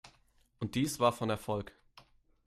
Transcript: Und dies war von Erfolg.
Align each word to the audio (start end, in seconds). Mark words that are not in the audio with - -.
Und 0.57 0.73
dies 0.73 0.99
war 0.99 1.11
von 1.13 1.29
Erfolg. 1.29 1.73